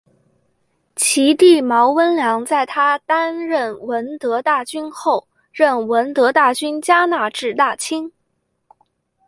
[0.95, 8.15] 其弟毛温良在她担任闻得大君后任闻得大君加那志大亲职。